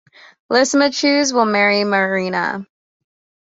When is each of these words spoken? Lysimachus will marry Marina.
Lysimachus 0.49 1.31
will 1.31 1.45
marry 1.45 1.83
Marina. 1.83 2.65